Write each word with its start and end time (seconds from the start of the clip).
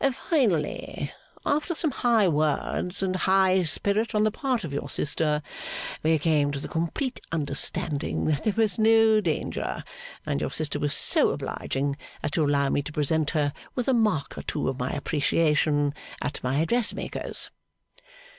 Finally, 0.31 1.11
after 1.45 1.75
some 1.75 1.91
high 1.91 2.27
words 2.27 3.03
and 3.03 3.15
high 3.17 3.61
spirit 3.61 4.15
on 4.15 4.23
the 4.23 4.31
part 4.31 4.63
of 4.63 4.73
your 4.73 4.89
sister, 4.89 5.43
we 6.01 6.17
came 6.17 6.49
to 6.51 6.59
the 6.59 6.67
complete 6.67 7.19
understanding 7.31 8.25
that 8.25 8.43
there 8.43 8.53
was 8.53 8.79
no 8.79 9.21
danger; 9.21 9.83
and 10.25 10.41
your 10.41 10.49
sister 10.49 10.79
was 10.79 10.95
so 10.95 11.29
obliging 11.29 11.95
as 12.23 12.31
to 12.31 12.43
allow 12.43 12.67
me 12.67 12.81
to 12.81 12.91
present 12.91 13.29
her 13.29 13.53
with 13.75 13.87
a 13.87 13.93
mark 13.93 14.35
or 14.35 14.41
two 14.41 14.67
of 14.67 14.79
my 14.79 14.89
appreciation 14.89 15.93
at 16.19 16.41
my 16.43 16.65
dressmaker's. 16.65 17.51